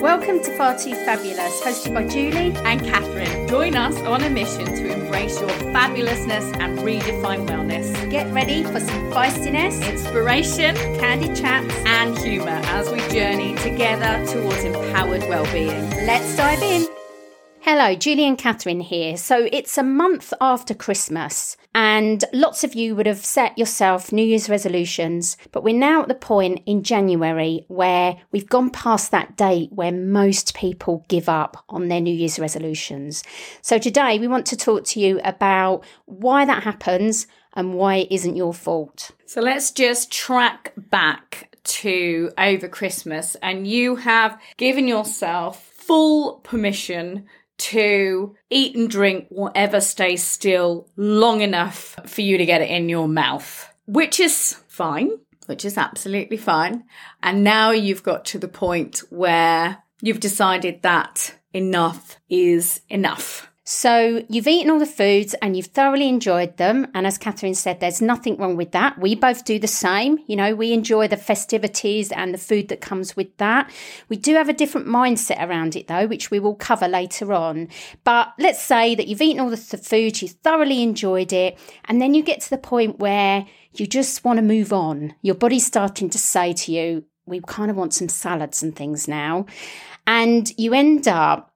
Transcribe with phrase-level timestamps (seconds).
[0.00, 3.46] Welcome to Far Too Fabulous, hosted by Julie and Catherine.
[3.48, 8.10] Join us on a mission to embrace your fabulousness and redefine wellness.
[8.10, 14.64] Get ready for some feistiness, inspiration, candid chats, and humour as we journey together towards
[14.64, 15.90] empowered well-being.
[16.06, 16.99] Let's dive in.
[17.80, 19.16] Hello, Julie and Catherine here.
[19.16, 24.22] So it's a month after Christmas, and lots of you would have set yourself New
[24.22, 29.34] Year's resolutions, but we're now at the point in January where we've gone past that
[29.34, 33.24] date where most people give up on their New Year's resolutions.
[33.62, 38.12] So today we want to talk to you about why that happens and why it
[38.14, 39.12] isn't your fault.
[39.24, 47.26] So let's just track back to over Christmas, and you have given yourself full permission
[47.60, 52.88] to eat and drink whatever stays still long enough for you to get it in
[52.88, 55.10] your mouth, which is fine,
[55.46, 56.84] which is absolutely fine.
[57.22, 63.49] And now you've got to the point where you've decided that enough is enough.
[63.72, 66.88] So you've eaten all the foods and you've thoroughly enjoyed them.
[66.92, 68.98] And as Catherine said, there's nothing wrong with that.
[68.98, 70.18] We both do the same.
[70.26, 73.70] You know, we enjoy the festivities and the food that comes with that.
[74.08, 77.68] We do have a different mindset around it though, which we will cover later on.
[78.02, 81.56] But let's say that you've eaten all the th- food, you thoroughly enjoyed it.
[81.84, 85.14] And then you get to the point where you just want to move on.
[85.22, 89.06] Your body's starting to say to you, we kind of want some salads and things
[89.06, 89.46] now.
[90.08, 91.49] And you end up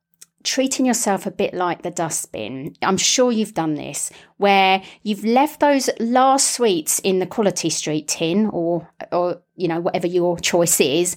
[0.45, 2.77] treating yourself a bit like the dustbin.
[2.83, 8.09] I'm sure you've done this, where you've left those last sweets in the quality street
[8.09, 11.17] tin or or you know whatever your choice is,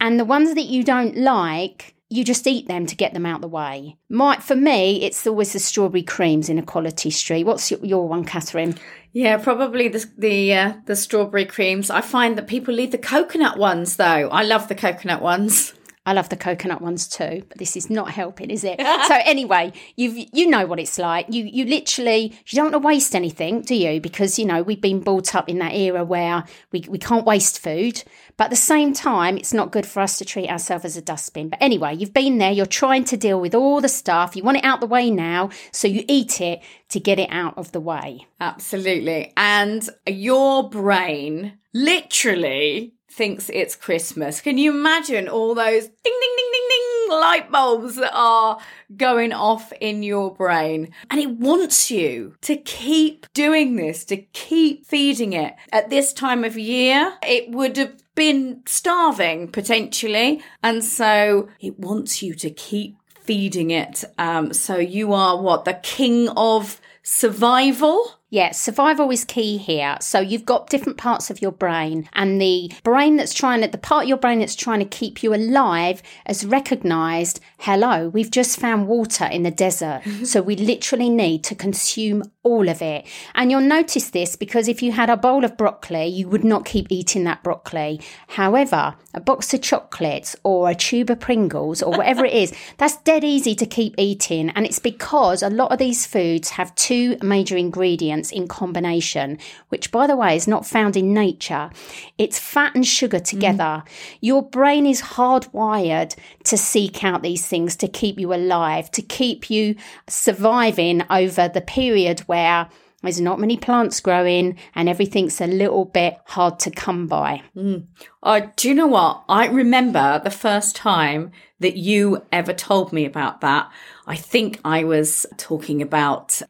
[0.00, 3.40] and the ones that you don't like you just eat them to get them out
[3.40, 3.96] the way.
[4.08, 7.44] My, for me, it's always the strawberry creams in a quality Street.
[7.44, 8.78] What's your, your one, Catherine?
[9.12, 11.90] Yeah, probably the the uh, the strawberry creams.
[11.90, 14.28] I find that people leave the coconut ones though.
[14.28, 15.72] I love the coconut ones.
[16.06, 18.78] I love the coconut ones too, but this is not helping, is it?
[19.08, 21.26] so anyway, you you know what it's like.
[21.30, 24.00] You you literally you don't want to waste anything, do you?
[24.00, 27.58] Because you know we've been brought up in that era where we we can't waste
[27.58, 28.02] food,
[28.36, 31.02] but at the same time, it's not good for us to treat ourselves as a
[31.02, 31.48] dustbin.
[31.48, 32.52] But anyway, you've been there.
[32.52, 34.36] You're trying to deal with all the stuff.
[34.36, 37.56] You want it out the way now, so you eat it to get it out
[37.56, 38.26] of the way.
[38.40, 44.40] Absolutely, and your brain literally thinks it's Christmas.
[44.40, 48.58] Can you imagine all those ding, ding, ding, ding, ding light bulbs that are
[48.96, 50.92] going off in your brain?
[51.10, 55.54] And it wants you to keep doing this, to keep feeding it.
[55.70, 60.42] At this time of year, it would have been starving potentially.
[60.62, 64.04] And so it wants you to keep feeding it.
[64.18, 65.64] Um, so you are what?
[65.64, 68.18] The king of survival?
[68.34, 69.96] Yeah, survival is key here.
[70.00, 73.78] So you've got different parts of your brain, and the brain that's trying to, the
[73.78, 78.58] part of your brain that's trying to keep you alive has recognized, hello, we've just
[78.58, 80.02] found water in the desert.
[80.24, 83.06] so we literally need to consume all of it.
[83.36, 86.64] And you'll notice this because if you had a bowl of broccoli, you would not
[86.64, 88.00] keep eating that broccoli.
[88.26, 92.96] However, a box of chocolates or a tube of Pringles or whatever it is, that's
[92.98, 94.50] dead easy to keep eating.
[94.50, 99.90] And it's because a lot of these foods have two major ingredients in combination, which,
[99.90, 101.70] by the way, is not found in nature.
[102.18, 103.82] It's fat and sugar together.
[103.84, 103.88] Mm.
[104.20, 109.50] Your brain is hardwired to seek out these things to keep you alive, to keep
[109.50, 109.76] you
[110.08, 112.68] surviving over the period where
[113.04, 117.42] there's not many plants growing and everything's a little bit hard to come by.
[117.54, 117.86] Mm.
[118.22, 119.24] Uh, do you know what?
[119.28, 121.30] I remember the first time
[121.60, 123.70] that you ever told me about that.
[124.06, 126.40] I think I was talking about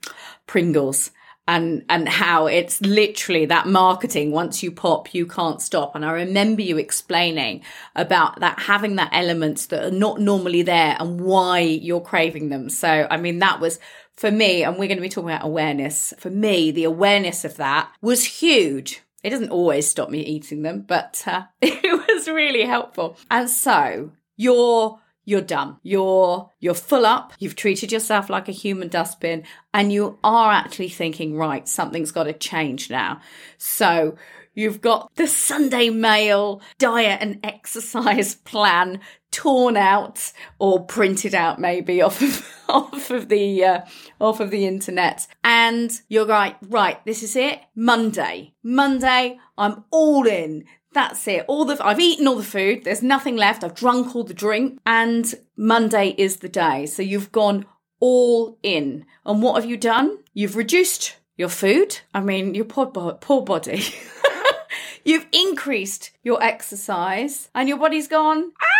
[0.47, 1.11] Pringles
[1.47, 5.94] and and how it's literally that marketing once you pop you can't stop.
[5.94, 7.62] And i remember you explaining
[7.94, 12.69] about that having that elements that are not normally there and why you're craving them.
[12.71, 13.78] So i mean that was
[14.15, 17.56] for me and we're going to be talking about awareness for me the awareness of
[17.56, 19.03] that was huge.
[19.22, 23.16] It doesn't always stop me eating them but uh, it was really helpful.
[23.31, 25.78] And so your you're done.
[25.82, 27.32] You're you're full up.
[27.38, 32.24] You've treated yourself like a human dustbin and you are actually thinking, right, something's got
[32.24, 33.21] to change now.
[33.59, 34.16] So
[34.54, 39.00] You've got the Sunday Mail diet and exercise plan
[39.32, 43.80] torn out or printed out maybe off of, off of the uh,
[44.21, 50.24] off of the internet and you're like right this is it monday monday i'm all
[50.24, 50.65] in
[50.95, 51.45] that's it.
[51.49, 52.85] All the I've eaten all the food.
[52.85, 53.63] There's nothing left.
[53.63, 56.87] I've drunk all the drink and Monday is the day.
[56.87, 57.67] So you've gone
[58.01, 59.05] all in.
[59.27, 60.19] And what have you done?
[60.33, 61.99] You've reduced your food.
[62.15, 63.83] I mean, your poor, poor body.
[65.05, 68.73] You've increased your exercise and your body's gone, ah!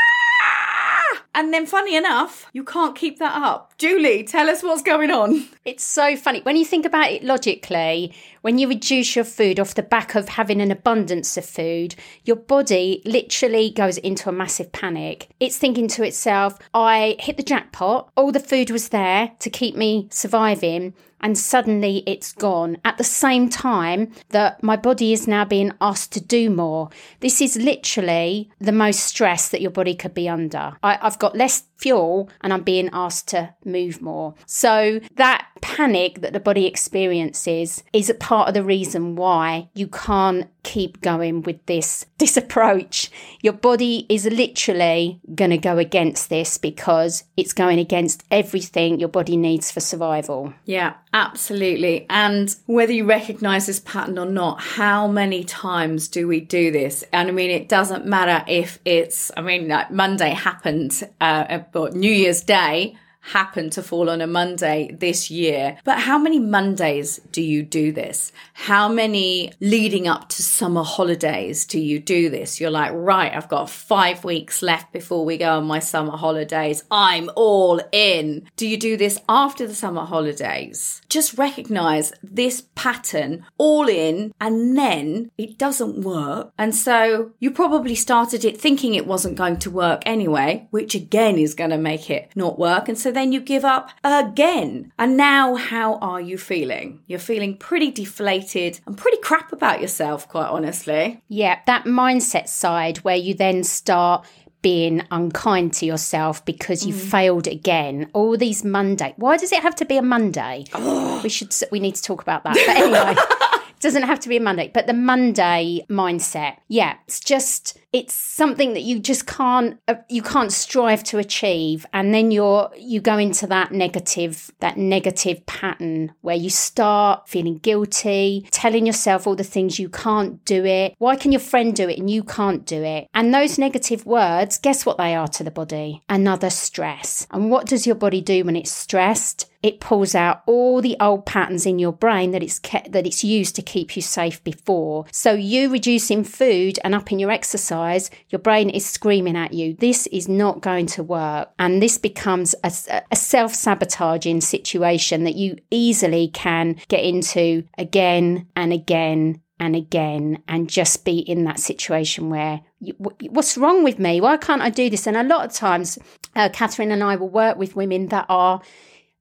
[1.35, 3.77] And then, funny enough, you can't keep that up.
[3.77, 5.49] Julie, tell us what's going on.
[5.65, 6.41] It's so funny.
[6.43, 10.29] When you think about it logically, when you reduce your food off the back of
[10.29, 11.95] having an abundance of food,
[12.25, 15.29] your body literally goes into a massive panic.
[15.41, 19.75] It's thinking to itself, I hit the jackpot, all the food was there to keep
[19.75, 25.43] me surviving and suddenly it's gone at the same time that my body is now
[25.43, 26.91] being asked to do more.
[27.21, 30.77] This is literally the most stress that your body could be under.
[30.83, 34.35] I, have got less fuel and I'm being asked to move more.
[34.47, 39.87] So that panic that the body experiences is a part of the reason why you
[39.87, 43.11] can't keep going with this this approach.
[43.43, 49.09] Your body is literally going to go against this because it's going against everything your
[49.09, 50.55] body needs for survival.
[50.65, 52.07] Yeah, absolutely.
[52.09, 57.05] And whether you recognize this pattern or not, how many times do we do this?
[57.13, 61.91] And I mean, it doesn't matter if it's, I mean, like Monday happened, uh, or
[61.91, 65.79] New Year's Day happened to fall on a Monday this year.
[65.85, 68.33] But how many Mondays do you do this?
[68.53, 72.61] How many leading up to summer holidays do you do this?
[72.61, 76.85] You're like, right, I've got five weeks left before we go on my summer holidays.
[76.91, 78.47] I'm all in.
[78.57, 81.01] Do you do this after the summer holidays?
[81.09, 86.53] Just recognize this pattern, all in, and then it doesn't work.
[86.59, 91.39] And so you probably started it thinking it wasn't going to work anyway, which again
[91.39, 92.89] is going to make it not work.
[92.89, 94.93] And so then you give up again.
[94.99, 97.01] And now, how are you feeling?
[97.07, 101.23] You're feeling pretty deflated and pretty crap about yourself, quite honestly.
[101.29, 104.27] Yeah, that mindset side where you then start
[104.65, 106.99] being unkind to yourself because you mm.
[106.99, 108.09] failed again.
[108.15, 109.13] All these Monday.
[109.19, 110.65] Why does it have to be a Monday?
[110.73, 111.03] Oh.
[111.23, 111.55] We should.
[111.71, 112.55] We need to talk about that.
[112.55, 114.71] But anyway, it doesn't have to be a Monday.
[114.73, 116.57] But the Monday mindset.
[116.69, 121.87] Yeah, it's just it's something that you just can't uh, you can't strive to achieve.
[121.93, 127.59] And then you're you go into that negative that negative pattern where you start feeling
[127.59, 130.97] guilty telling yourself all the things you can't do it.
[130.99, 133.09] Why can your friend do it and you can't do it?
[133.15, 136.03] And those negative words guess what they are to the body?
[136.09, 137.29] Another stress.
[137.31, 139.49] And what does your body do when it's stressed?
[139.65, 143.25] It pulls out all the old patterns in your brain that it's kept, that it's
[143.25, 145.07] used to keep you safe before.
[145.11, 147.84] So you reducing food and upping your exercise,
[148.29, 151.51] your brain is screaming at you, this is not going to work.
[151.59, 152.73] And this becomes a,
[153.11, 160.69] a self-sabotaging situation that you easily can get into again and again and again and
[160.69, 162.61] just be in that situation where
[162.99, 164.21] what's wrong with me?
[164.21, 165.07] Why can't i do this?
[165.07, 165.99] And a lot of times
[166.35, 168.61] uh, catherine and i will work with women that are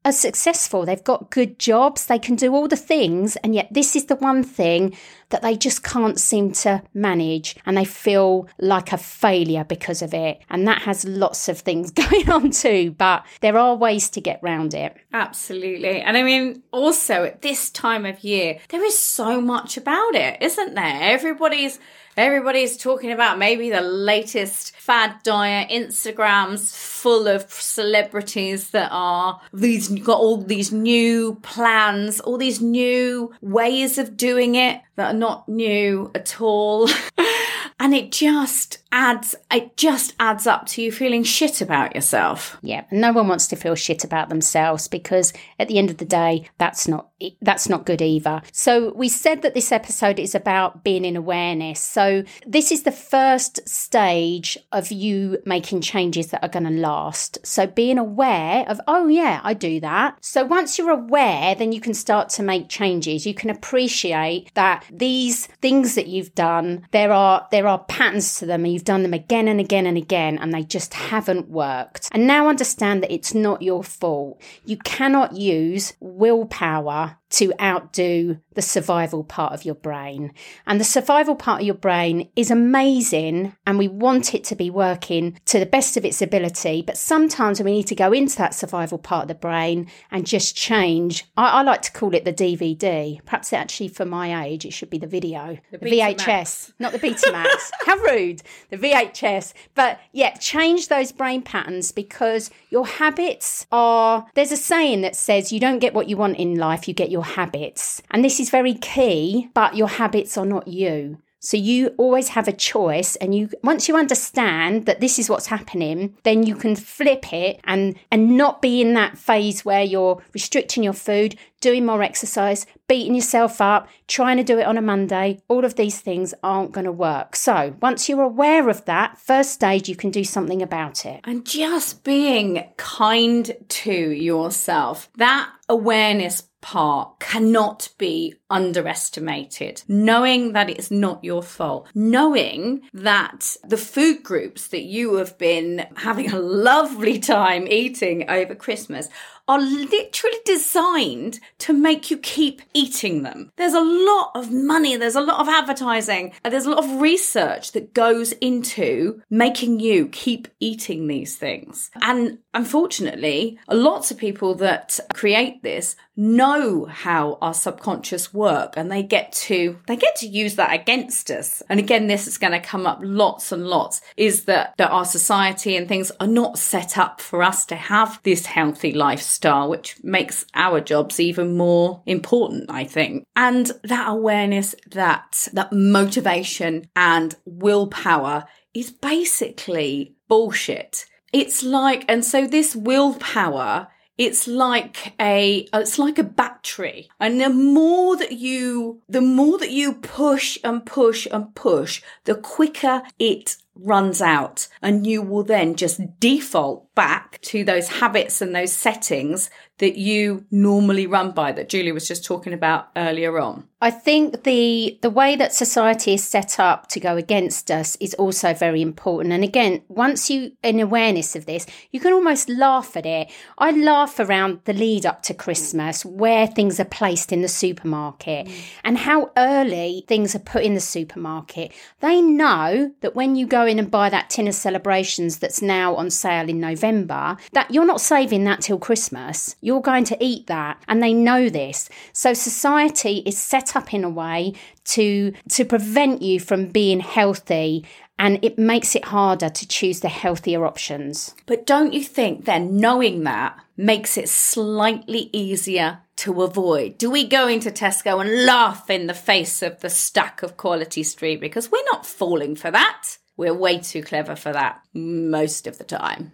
[0.06, 0.86] are successful.
[0.86, 2.06] They've got good jobs.
[2.06, 3.36] They can do all the things.
[3.38, 4.96] And yet, this is the one thing
[5.30, 7.56] that they just can't seem to manage.
[7.66, 10.42] And they feel like a failure because of it.
[10.50, 12.92] And that has lots of things going on too.
[12.98, 14.96] But there are ways to get round it.
[15.12, 16.02] Absolutely.
[16.02, 20.42] And I mean, also at this time of year, there is so much about it,
[20.42, 21.02] isn't there?
[21.02, 21.80] Everybody's
[22.16, 25.70] Everybody's talking about maybe the latest fad diet.
[25.70, 33.34] Instagram's full of celebrities that are these got all these new plans, all these new
[33.42, 36.88] ways of doing it that are not new at all.
[37.80, 42.58] and it just adds it just adds up to you feeling shit about yourself.
[42.62, 46.06] Yeah, no one wants to feel shit about themselves because at the end of the
[46.06, 47.10] day that's not
[47.42, 48.42] that's not good either.
[48.52, 51.80] So we said that this episode is about being in awareness.
[51.80, 57.40] So this is the first stage of you making changes that are going to last.
[57.46, 60.24] So being aware of oh yeah, I do that.
[60.24, 63.26] So once you're aware, then you can start to make changes.
[63.26, 68.46] You can appreciate that these things that you've done, there are there are patterns to
[68.46, 72.10] them you've You've done them again and again and again, and they just haven't worked.
[72.12, 74.42] And now understand that it's not your fault.
[74.66, 80.32] You cannot use willpower to outdo the survival part of your brain.
[80.68, 84.70] And the survival part of your brain is amazing and we want it to be
[84.70, 86.84] working to the best of its ability.
[86.84, 90.56] But sometimes we need to go into that survival part of the brain and just
[90.56, 91.26] change.
[91.36, 93.20] I, I like to call it the DVD.
[93.26, 96.74] Perhaps actually for my age, it should be the video, the, the VHS, Max.
[96.78, 97.72] not the Betamax.
[97.86, 99.54] How rude, the VHS.
[99.74, 105.52] But yeah, change those brain patterns because your habits are, there's a saying that says
[105.52, 108.02] you don't get what you want in life, you get your your habits.
[108.12, 111.18] And this is very key, but your habits are not you.
[111.40, 115.48] So you always have a choice and you once you understand that this is what's
[115.48, 120.24] happening, then you can flip it and and not be in that phase where you're
[120.34, 124.82] restricting your food, doing more exercise, beating yourself up, trying to do it on a
[124.82, 127.38] Monday, all of these things aren't going to work.
[127.38, 131.22] So once you're aware of that, first stage, you can do something about it.
[131.24, 139.84] And just being kind to yourself, that awareness part cannot be underestimated.
[139.88, 141.88] Knowing that it's not your fault.
[141.94, 146.40] Knowing that the food groups that you have been having a
[146.70, 149.10] lovely time eating over Christmas
[149.48, 153.52] are literally designed to make you keep eating them.
[153.58, 157.74] There's a lot of money, there's a lot of advertising, there's a lot of research
[157.74, 161.92] that goes into making you keep eating these things.
[162.02, 169.02] And unfortunately, lots of people that create this know how our subconscious work and they
[169.02, 172.60] get to they get to use that against us and again this is going to
[172.60, 177.00] come up lots and lots is that that our society and things are not set
[177.00, 179.33] up for us to have this healthy lifestyle
[179.70, 183.26] which makes our jobs even more important i think.
[183.36, 191.06] And that awareness that that motivation and willpower is basically bullshit.
[191.32, 193.88] It's like and so this willpower
[194.18, 197.10] it's like a it's like a battery.
[197.20, 202.36] And the more that you the more that you push and push and push the
[202.36, 208.56] quicker it runs out and you will then just default back to those habits and
[208.56, 209.50] those settings
[209.80, 213.68] that you normally run by that Julie was just talking about earlier on.
[213.82, 218.14] I think the the way that society is set up to go against us is
[218.14, 219.34] also very important.
[219.34, 223.30] And again, once you in awareness of this, you can almost laugh at it.
[223.58, 228.48] I laugh around the lead up to Christmas, where things are placed in the supermarket
[228.48, 228.62] mm.
[228.86, 231.74] and how early things are put in the supermarket.
[232.00, 235.96] They know that when you go in and buy that tin of celebrations that's now
[235.96, 239.56] on sale in November, that you're not saving that till Christmas.
[239.62, 240.82] You're going to eat that.
[240.88, 241.90] And they know this.
[242.12, 244.54] So society is set up in a way
[244.86, 247.86] to to prevent you from being healthy
[248.20, 251.34] and it makes it harder to choose the healthier options.
[251.46, 256.98] But don't you think then knowing that makes it slightly easier to avoid?
[256.98, 261.04] Do we go into Tesco and laugh in the face of the stack of quality
[261.04, 263.18] street because we're not falling for that?
[263.38, 266.32] We're way too clever for that most of the time.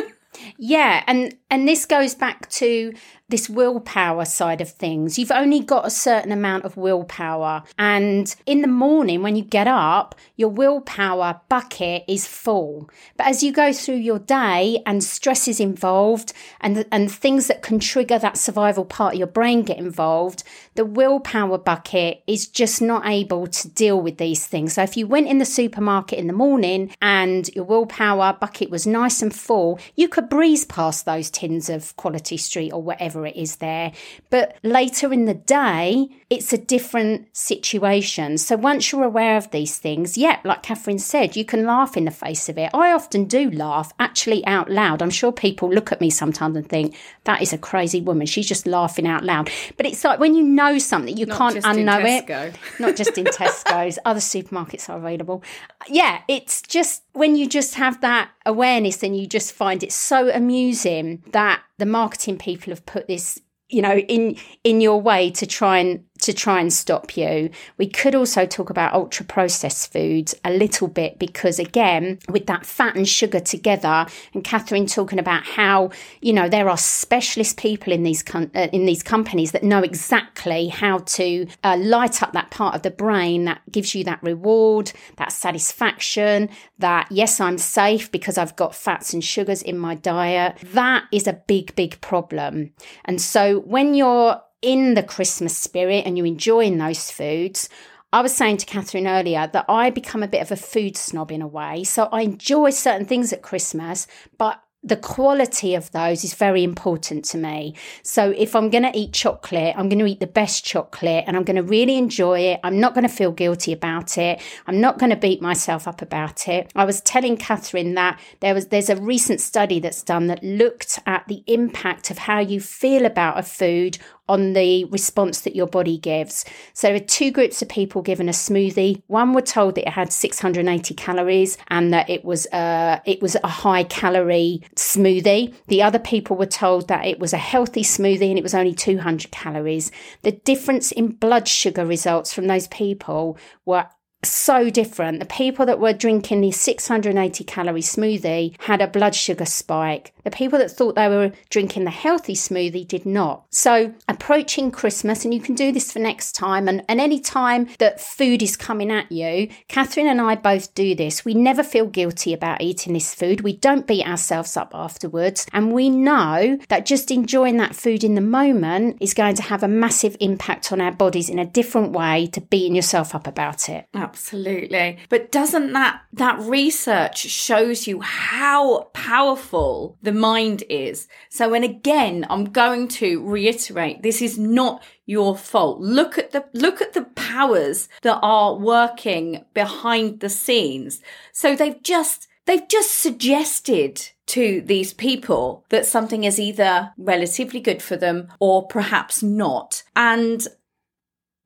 [0.58, 2.92] yeah, and and this goes back to
[3.28, 5.18] this willpower side of things.
[5.18, 7.62] You've only got a certain amount of willpower.
[7.78, 12.90] And in the morning, when you get up, your willpower bucket is full.
[13.16, 17.62] But as you go through your day and stress is involved and, and things that
[17.62, 22.82] can trigger that survival part of your brain get involved, the willpower bucket is just
[22.82, 24.74] not able to deal with these things.
[24.74, 28.86] So if you went in the supermarket in the morning and your willpower bucket was
[28.86, 33.26] nice and full, you could breeze past those tins of quality street or whatever whatever
[33.26, 33.92] it is there.
[34.30, 38.38] But later in the day, it's a different situation.
[38.38, 42.04] So once you're aware of these things, yeah, like Catherine said, you can laugh in
[42.04, 42.70] the face of it.
[42.74, 45.02] I often do laugh actually out loud.
[45.02, 48.26] I'm sure people look at me sometimes and think, that is a crazy woman.
[48.26, 49.50] She's just laughing out loud.
[49.76, 52.56] But it's like when you know something, you Not can't unknow it.
[52.80, 55.42] Not just in Tesco's, other supermarkets are available.
[55.88, 60.30] Yeah, it's just when you just have that awareness and you just find it so
[60.30, 65.46] amusing that the marketing people have put this you know in in your way to
[65.46, 67.50] try and to try and stop you.
[67.76, 72.64] We could also talk about ultra processed foods a little bit because, again, with that
[72.64, 75.90] fat and sugar together, and Catherine talking about how
[76.20, 79.82] you know there are specialist people in these com- uh, in these companies that know
[79.82, 84.22] exactly how to uh, light up that part of the brain that gives you that
[84.22, 89.94] reward, that satisfaction, that yes, I'm safe because I've got fats and sugars in my
[89.94, 90.56] diet.
[90.72, 92.72] That is a big, big problem.
[93.04, 97.68] And so when you're in the Christmas spirit and you're enjoying those foods,
[98.12, 101.30] I was saying to Catherine earlier that I become a bit of a food snob
[101.30, 101.84] in a way.
[101.84, 104.06] So I enjoy certain things at Christmas,
[104.38, 107.74] but the quality of those is very important to me.
[108.02, 111.36] So if I'm going to eat chocolate, I'm going to eat the best chocolate and
[111.36, 112.60] I'm going to really enjoy it.
[112.62, 114.42] I'm not going to feel guilty about it.
[114.66, 116.70] I'm not going to beat myself up about it.
[116.76, 120.98] I was telling Catherine that there was there's a recent study that's done that looked
[121.06, 123.96] at the impact of how you feel about a food
[124.28, 126.44] on the response that your body gives.
[126.72, 129.02] So there were two groups of people given a smoothie.
[129.06, 133.36] One were told that it had 680 calories and that it was a, it was
[133.42, 135.54] a high calorie smoothie.
[135.68, 138.74] The other people were told that it was a healthy smoothie and it was only
[138.74, 139.90] 200 calories.
[140.22, 143.86] The difference in blood sugar results from those people were
[144.24, 145.20] so different.
[145.20, 150.12] The people that were drinking the 680 calorie smoothie had a blood sugar spike.
[150.24, 153.44] The people that thought they were drinking the healthy smoothie did not.
[153.50, 157.68] So, approaching Christmas, and you can do this for next time, and, and any time
[157.78, 161.24] that food is coming at you, Catherine and I both do this.
[161.24, 163.42] We never feel guilty about eating this food.
[163.42, 165.46] We don't beat ourselves up afterwards.
[165.52, 169.62] And we know that just enjoying that food in the moment is going to have
[169.62, 173.68] a massive impact on our bodies in a different way to beating yourself up about
[173.68, 173.86] it.
[174.14, 174.98] Absolutely.
[175.08, 181.08] But doesn't that that research shows you how powerful the mind is.
[181.30, 185.80] So and again, I'm going to reiterate this is not your fault.
[185.80, 191.00] Look at the look at the powers that are working behind the scenes.
[191.32, 197.82] So they've just they've just suggested to these people that something is either relatively good
[197.82, 199.82] for them or perhaps not.
[199.96, 200.46] And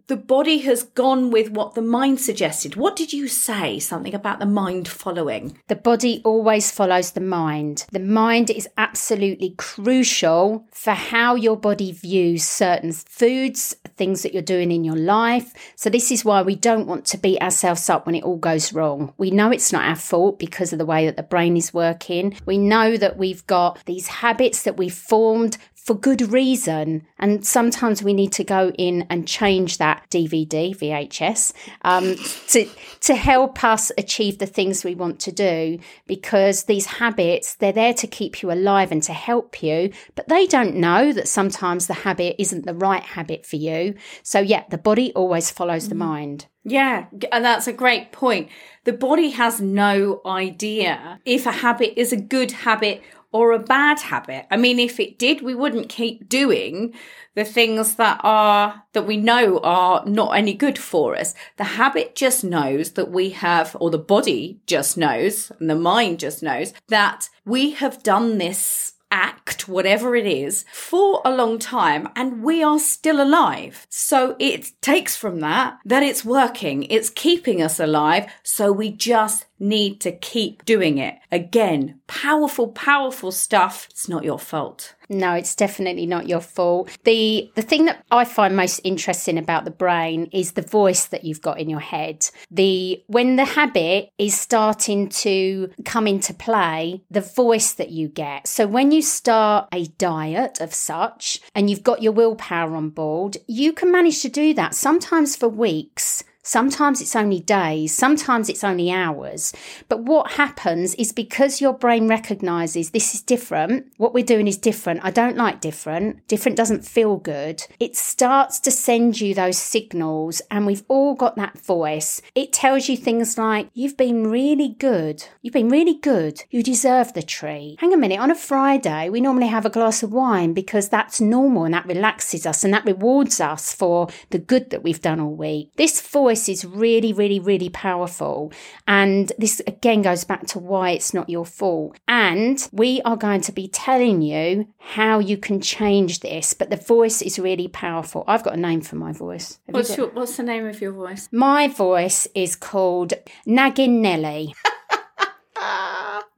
[0.08, 2.76] the body has gone with what the mind suggested.
[2.76, 3.78] What did you say?
[3.78, 5.58] Something about the mind following.
[5.68, 7.84] The body always follows the mind.
[7.92, 14.42] The mind is absolutely crucial for how your body views certain foods, things that you're
[14.42, 15.52] doing in your life.
[15.76, 18.72] So, this is why we don't want to beat ourselves up when it all goes
[18.72, 19.12] wrong.
[19.18, 22.34] We know it's not our fault because of the way that the brain is working.
[22.46, 27.06] We know that we've got these habits that we've formed for good reason.
[27.18, 32.14] And sometimes we need to go in and change that DVD, VHS, um,
[32.48, 32.68] to,
[33.00, 37.94] to help us achieve the things we want to do because these habits, they're there
[37.94, 41.94] to keep you alive and to help you, but they don't know that sometimes the
[41.94, 43.94] habit isn't the right habit for you.
[44.22, 46.00] So, yeah, the body always follows the mm.
[46.00, 46.46] mind.
[46.64, 48.50] Yeah, and that's a great point.
[48.84, 54.00] The body has no idea if a habit is a good habit or a bad
[54.00, 54.46] habit.
[54.50, 56.94] I mean, if it did, we wouldn't keep doing
[57.34, 61.34] the things that are, that we know are not any good for us.
[61.56, 66.20] The habit just knows that we have, or the body just knows, and the mind
[66.20, 72.08] just knows that we have done this act, whatever it is, for a long time
[72.14, 73.86] and we are still alive.
[73.88, 78.30] So it takes from that that it's working, it's keeping us alive.
[78.42, 81.16] So we just need to keep doing it.
[81.32, 83.86] Again, powerful, powerful stuff.
[83.90, 84.94] It's not your fault.
[85.08, 86.90] No, it's definitely not your fault.
[87.04, 91.24] The the thing that I find most interesting about the brain is the voice that
[91.24, 92.28] you've got in your head.
[92.50, 98.46] The when the habit is starting to come into play, the voice that you get.
[98.46, 103.38] So when you start a diet of such and you've got your willpower on board,
[103.46, 108.64] you can manage to do that sometimes for weeks Sometimes it's only days, sometimes it's
[108.64, 109.52] only hours.
[109.86, 114.56] But what happens is because your brain recognizes this is different, what we're doing is
[114.56, 115.04] different.
[115.04, 116.26] I don't like different.
[116.26, 117.66] Different doesn't feel good.
[117.78, 122.22] It starts to send you those signals, and we've all got that voice.
[122.34, 125.24] It tells you things like, You've been really good.
[125.42, 126.44] You've been really good.
[126.48, 127.76] You deserve the treat.
[127.78, 131.20] Hang a minute, on a Friday, we normally have a glass of wine because that's
[131.20, 135.20] normal and that relaxes us and that rewards us for the good that we've done
[135.20, 135.72] all week.
[135.76, 138.52] This voice voice is really, really, really powerful.
[138.86, 141.98] And this again goes back to why it's not your fault.
[142.06, 146.76] And we are going to be telling you how you can change this, but the
[146.76, 148.24] voice is really powerful.
[148.28, 149.58] I've got a name for my voice.
[149.66, 151.28] what's, your, what's the name of your voice?
[151.32, 154.54] My voice is called Nagging Nelly.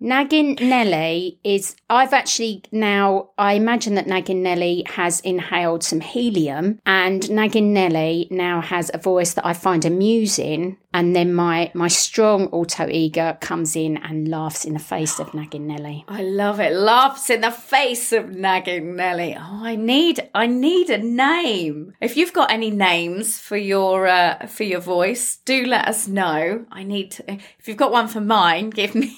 [0.03, 6.81] Nagging Nelly is, I've actually now, I imagine that Nagging Nelly has inhaled some helium
[6.87, 11.89] and Nagging Nelly now has a voice that I find amusing and then my my
[11.89, 16.05] strong alter ego comes in and laughs in the face of nagging Nelly.
[16.09, 16.73] I love it.
[16.73, 19.37] Laughs in the face of nagging Nelly.
[19.39, 21.95] Oh, I need I need a name.
[22.01, 26.65] If you've got any names for your uh, for your voice, do let us know.
[26.71, 27.33] I need to.
[27.59, 29.17] If you've got one for mine, give me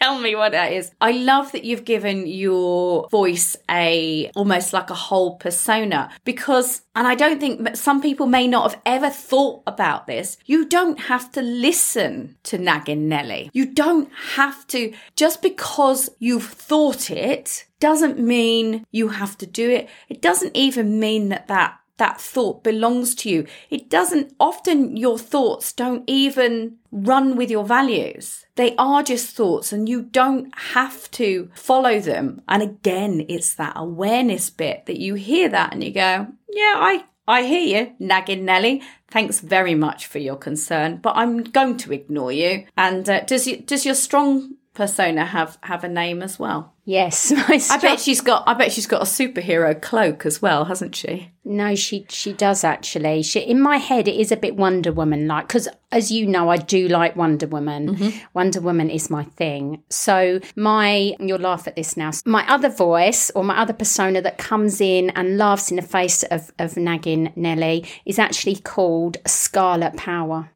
[0.00, 0.90] tell me what that is.
[1.00, 7.06] I love that you've given your voice a almost like a whole persona because and
[7.06, 10.36] I don't think some people may not have ever thought about this.
[10.46, 13.50] You don't have to listen to nagging Nelly.
[13.52, 19.70] You don't have to, just because you've thought it doesn't mean you have to do
[19.70, 19.88] it.
[20.08, 23.46] It doesn't even mean that that that thought belongs to you.
[23.70, 28.46] It doesn't, often your thoughts don't even run with your values.
[28.54, 32.42] They are just thoughts and you don't have to follow them.
[32.48, 37.04] And again, it's that awareness bit that you hear that and you go, yeah, I,
[37.26, 38.82] I hear you, nagging Nelly.
[39.10, 42.66] Thanks very much for your concern, but I'm going to ignore you.
[42.76, 46.72] And uh, does you, does your strong persona have have a name as well?
[46.84, 47.32] Yes,
[47.70, 48.44] I bet she's got.
[48.46, 51.32] I bet she's got a superhero cloak as well, hasn't she?
[51.44, 53.22] No, she she does actually.
[53.24, 56.48] She in my head it is a bit Wonder Woman like because as you know
[56.48, 57.96] I do like Wonder Woman.
[57.96, 58.18] Mm-hmm.
[58.34, 59.82] Wonder Woman is my thing.
[59.90, 62.12] So my you'll laugh at this now.
[62.24, 66.22] My other voice or my other persona that comes in and laughs in the face
[66.22, 70.50] of of nagging Nelly is actually called Scarlet Power.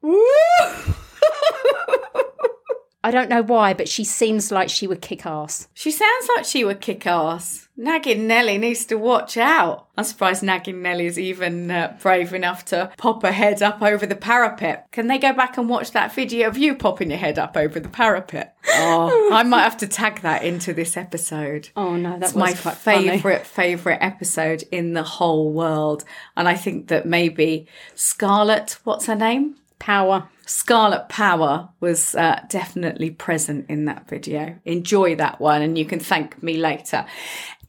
[3.05, 5.69] I don't know why, but she seems like she would kick ass.
[5.75, 7.69] She sounds like she would kick ass.
[7.77, 9.89] Nagging Nelly needs to watch out.
[9.97, 14.07] I'm surprised Nagging Nelly is even uh, brave enough to pop her head up over
[14.07, 14.87] the parapet.
[14.93, 17.81] Can they go back and watch that video of you popping your head up over
[17.81, 18.57] the parapet?
[18.69, 21.71] Oh, I might have to tag that into this episode.
[21.75, 26.05] Oh no, that's my favourite favourite episode in the whole world,
[26.37, 29.57] and I think that maybe Scarlet, what's her name?
[29.79, 30.29] Power.
[30.47, 34.59] Scarlet Power was uh, definitely present in that video.
[34.65, 37.07] Enjoy that one, and you can thank me later.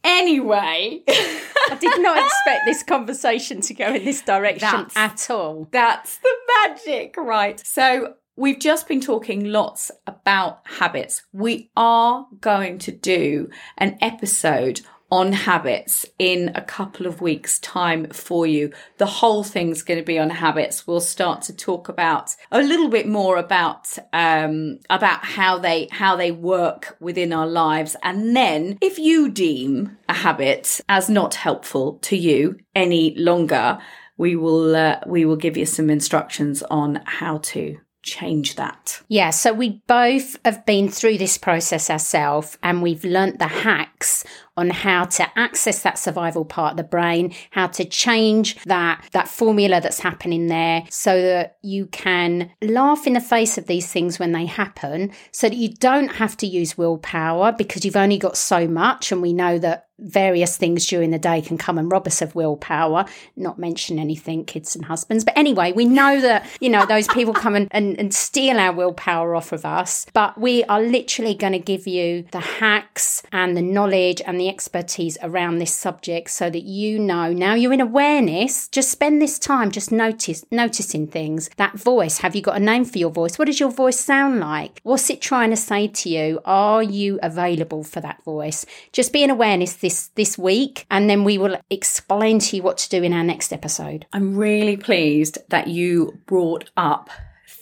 [0.02, 5.68] Anyway, I did not expect this conversation to go in this direction that's, at all.
[5.70, 7.60] That's the magic, right?
[7.64, 11.22] So, We've just been talking lots about habits.
[11.32, 14.80] We are going to do an episode
[15.14, 18.72] on habits in a couple of weeks time for you.
[18.98, 20.88] The whole thing's going to be on habits.
[20.88, 26.16] We'll start to talk about a little bit more about, um, about how they, how
[26.16, 27.94] they work within our lives.
[28.02, 33.78] And then if you deem a habit as not helpful to you any longer,
[34.16, 39.02] we will, uh, we will give you some instructions on how to change that?
[39.08, 44.24] Yeah, so we both have been through this process ourselves and we've learnt the hacks
[44.56, 49.28] on how to access that survival part of the brain, how to change that that
[49.28, 54.18] formula that's happening there so that you can laugh in the face of these things
[54.18, 58.36] when they happen so that you don't have to use willpower because you've only got
[58.36, 59.10] so much.
[59.10, 62.34] And we know that various things during the day can come and rob us of
[62.34, 63.04] willpower
[63.36, 65.24] not mention anything kids and husbands.
[65.24, 68.72] But anyway we know that you know those people come and, and, and steal our
[68.72, 70.06] willpower off of us.
[70.12, 74.43] But we are literally going to give you the hacks and the knowledge and the
[74.44, 77.32] the expertise around this subject so that you know.
[77.32, 81.48] Now you're in awareness just spend this time just notice noticing things.
[81.56, 83.38] That voice have you got a name for your voice?
[83.38, 84.80] What does your voice sound like?
[84.82, 86.40] What's it trying to say to you?
[86.44, 88.66] Are you available for that voice?
[88.92, 92.76] Just be in awareness this this week and then we will explain to you what
[92.78, 94.06] to do in our next episode.
[94.12, 97.08] I'm really pleased that you brought up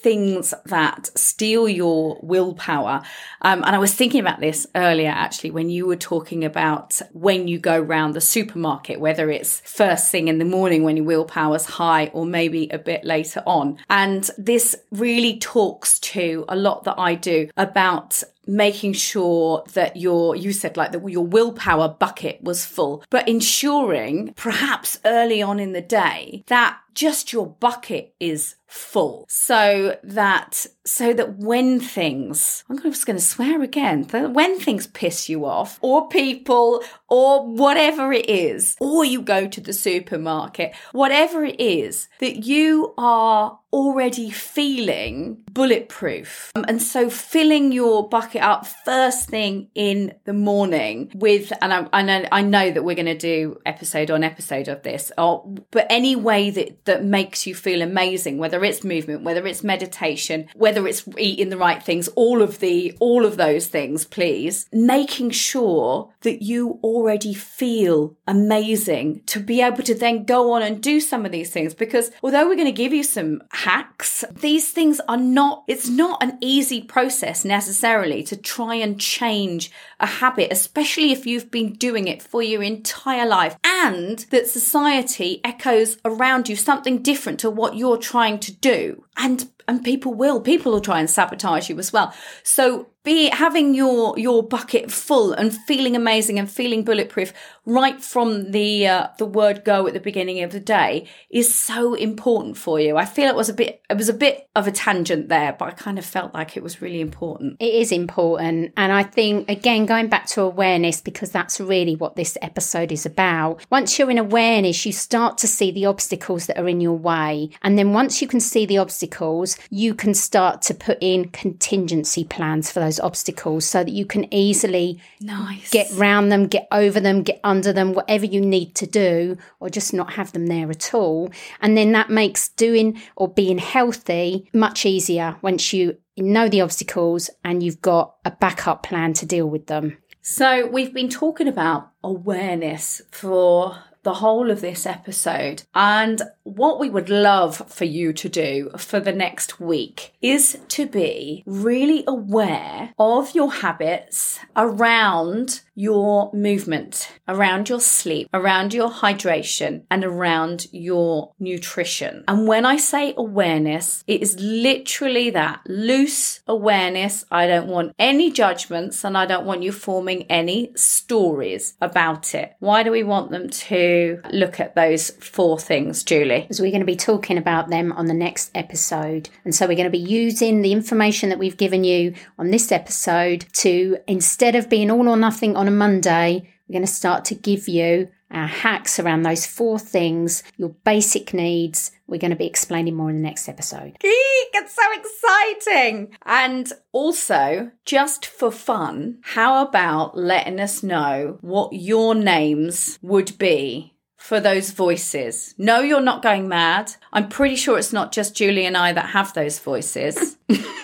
[0.03, 3.01] things that steal your willpower.
[3.41, 7.47] Um, and I was thinking about this earlier, actually, when you were talking about when
[7.47, 11.65] you go round the supermarket, whether it's first thing in the morning when your willpower's
[11.65, 13.77] high or maybe a bit later on.
[13.89, 20.35] And this really talks to a lot that I do about making sure that your
[20.35, 25.71] you said like that your willpower bucket was full but ensuring perhaps early on in
[25.71, 29.25] the day that just your bucket is full.
[29.29, 35.29] So that so that when things i'm just going to swear again when things piss
[35.29, 36.83] you off or people
[37.13, 42.93] or whatever it is or you go to the supermarket whatever it is that you
[42.97, 50.33] are already feeling bulletproof um, and so filling your bucket up first thing in the
[50.33, 54.23] morning with and I, I know I know that we're going to do episode on
[54.23, 58.83] episode of this or but any way that that makes you feel amazing whether it's
[58.83, 63.37] movement, whether it's meditation, whether it's eating the right things, all of the, all of
[63.37, 67.02] those things, please, making sure that you already
[67.33, 71.73] feel amazing to be able to then go on and do some of these things.
[71.73, 76.21] Because although we're going to give you some hacks, these things are not, it's not
[76.23, 82.07] an easy process necessarily to try and change a habit, especially if you've been doing
[82.07, 87.75] it for your entire life and that society echoes around you something different to what
[87.75, 89.05] you're trying to do.
[89.17, 92.13] And and people will people will try and sabotage you as well
[92.43, 97.33] so be having your your bucket full and feeling amazing and feeling bulletproof
[97.65, 101.93] right from the uh, the word go at the beginning of the day is so
[101.93, 102.97] important for you.
[102.97, 105.65] I feel it was a bit it was a bit of a tangent there, but
[105.65, 107.57] I kind of felt like it was really important.
[107.59, 112.15] It is important, and I think again going back to awareness because that's really what
[112.15, 113.65] this episode is about.
[113.69, 117.49] Once you're in awareness, you start to see the obstacles that are in your way,
[117.61, 122.23] and then once you can see the obstacles, you can start to put in contingency
[122.23, 125.69] plans for those those obstacles so that you can easily Nice.
[125.71, 129.69] get round them, get over them, get under them, whatever you need to do, or
[129.69, 131.31] just not have them there at all.
[131.61, 137.29] And then that makes doing or being healthy much easier once you know the obstacles
[137.43, 139.97] and you've got a backup plan to deal with them.
[140.25, 145.63] So, we've been talking about awareness for the whole of this episode.
[145.73, 150.85] And what we would love for you to do for the next week is to
[150.85, 159.83] be really aware of your habits around your movement, around your sleep, around your hydration,
[159.89, 162.23] and around your nutrition.
[162.27, 167.25] And when I say awareness, it is literally that loose awareness.
[167.31, 172.55] I don't want any judgments and I don't want you forming any stories about it.
[172.59, 176.41] Why do we want them to look at those four things, Julie?
[176.41, 179.29] Because we're going to be talking about them on the next episode.
[179.43, 182.71] And so we're going to be using the information that we've given you on this
[182.71, 187.25] episode to, instead of being all or nothing on a Monday, we're going to start
[187.25, 191.91] to give you our hacks around those four things, your basic needs.
[192.07, 193.97] We're going to be explaining more in the next episode.
[193.99, 196.17] Geek, it's so exciting.
[196.25, 203.93] And also, just for fun, how about letting us know what your names would be
[204.17, 205.53] for those voices?
[205.57, 206.91] No, you're not going mad.
[207.11, 210.37] I'm pretty sure it's not just Julie and I that have those voices.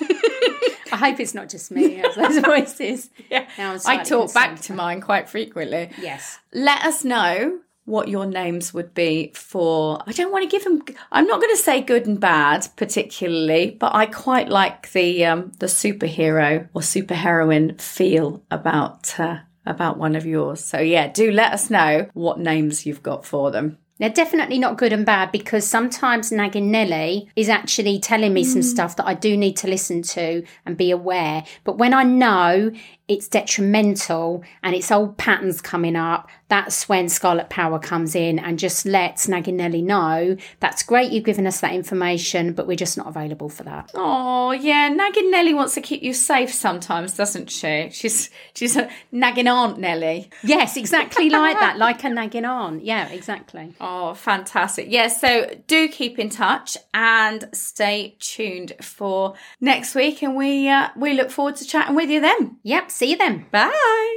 [0.99, 3.09] I hope it's not just me those voices.
[3.29, 3.47] yeah.
[3.57, 5.91] I talk back to mine quite frequently.
[6.01, 6.39] Yes.
[6.53, 10.01] Let us know what your names would be for.
[10.05, 10.83] I don't want to give them.
[11.11, 15.53] I'm not going to say good and bad particularly, but I quite like the um,
[15.59, 20.63] the superhero or superheroine feel about uh, about one of yours.
[20.63, 23.77] So yeah, do let us know what names you've got for them.
[23.99, 28.61] They're definitely not good and bad because sometimes nagging Nelly is actually telling me some
[28.61, 28.65] mm.
[28.65, 31.43] stuff that I do need to listen to and be aware.
[31.65, 32.71] But when I know
[33.09, 38.57] it's detrimental and it's old patterns coming up, that's when Scarlet Power comes in and
[38.57, 42.97] just lets nagging Nelly know that's great you've given us that information, but we're just
[42.97, 43.91] not available for that.
[43.93, 47.89] Oh yeah, nagging Nelly wants to keep you safe sometimes, doesn't she?
[47.91, 50.29] She's she's a nagging Aunt Nelly.
[50.43, 52.83] Yes, exactly like that, like a nagging aunt.
[52.83, 53.73] Yeah, exactly.
[53.81, 54.87] Oh, fantastic.
[54.89, 60.89] Yes, so do keep in touch and stay tuned for next week and we uh,
[60.95, 62.57] we look forward to chatting with you then.
[62.63, 63.45] Yep, see you then.
[63.51, 64.15] Bye.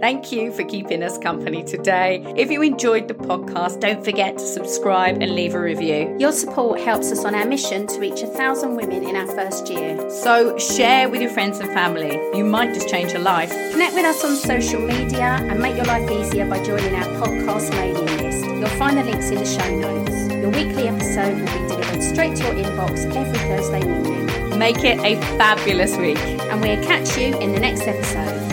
[0.00, 2.22] Thank you for keeping us company today.
[2.36, 6.14] If you enjoyed the podcast, don't forget to subscribe and leave a review.
[6.18, 9.70] Your support helps us on our mission to reach a thousand women in our first
[9.70, 10.10] year.
[10.10, 12.20] So share with your friends and family.
[12.36, 13.50] You might just change your life.
[13.50, 17.70] Connect with us on social media and make your life easier by joining our podcast
[17.70, 18.44] mailing list.
[18.44, 20.34] You'll find the links in the show notes.
[20.34, 24.23] Your weekly episode will be delivered straight to your inbox every Thursday morning.
[24.56, 26.18] Make it a fabulous week.
[26.18, 28.43] And we'll catch you in the next episode.